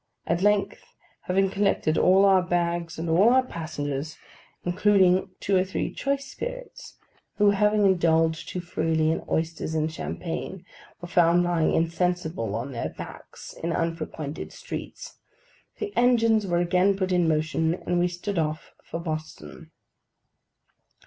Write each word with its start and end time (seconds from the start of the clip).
At 0.25 0.41
length, 0.41 0.83
having 1.25 1.51
collected 1.51 1.95
all 1.95 2.25
our 2.25 2.41
bags 2.41 2.97
and 2.97 3.07
all 3.07 3.29
our 3.29 3.43
passengers 3.45 4.17
(including 4.65 5.29
two 5.39 5.55
or 5.57 5.63
three 5.63 5.93
choice 5.93 6.25
spirits, 6.25 6.97
who, 7.35 7.51
having 7.51 7.85
indulged 7.85 8.49
too 8.49 8.61
freely 8.61 9.11
in 9.11 9.23
oysters 9.29 9.75
and 9.75 9.91
champagne, 9.93 10.65
were 11.01 11.07
found 11.07 11.43
lying 11.43 11.75
insensible 11.75 12.55
on 12.55 12.71
their 12.71 12.89
backs 12.89 13.53
in 13.53 13.71
unfrequented 13.71 14.51
streets), 14.51 15.19
the 15.77 15.95
engines 15.95 16.47
were 16.47 16.57
again 16.57 16.97
put 16.97 17.11
in 17.11 17.27
motion, 17.27 17.75
and 17.75 17.99
we 17.99 18.07
stood 18.07 18.39
off 18.39 18.71
for 18.83 18.99
Boston. 18.99 19.69